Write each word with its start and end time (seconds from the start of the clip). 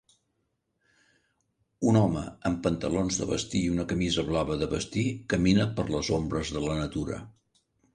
Un 1.91 1.99
home 1.99 2.23
amb 2.51 2.59
pantalons 2.69 3.21
de 3.21 3.29
vestir 3.35 3.63
i 3.69 3.71
una 3.77 3.87
camisa 3.95 4.27
blava 4.33 4.61
de 4.65 4.73
vestir 4.75 5.09
camina 5.37 5.73
per 5.79 5.91
les 5.97 6.15
ombres 6.21 6.57
de 6.59 6.69
la 6.71 6.85
natura. 6.87 7.27